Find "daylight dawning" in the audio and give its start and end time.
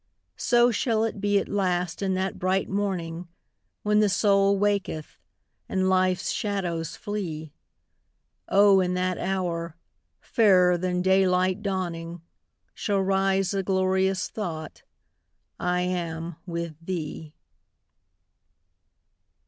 11.03-12.23